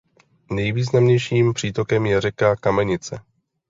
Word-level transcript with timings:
Nejvýznamnějším 0.51 1.53
přítokem 1.53 2.05
je 2.05 2.21
řeka 2.21 2.55
Kamenice. 2.55 3.19